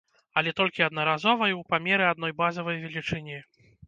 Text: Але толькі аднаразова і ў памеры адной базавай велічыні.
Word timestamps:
Але 0.39 0.51
толькі 0.59 0.85
аднаразова 0.85 1.49
і 1.51 1.53
ў 1.59 1.61
памеры 1.73 2.05
адной 2.13 2.31
базавай 2.39 2.81
велічыні. 2.87 3.37